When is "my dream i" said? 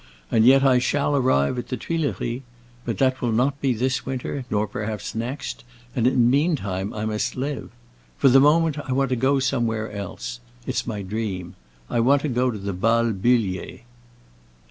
10.87-11.99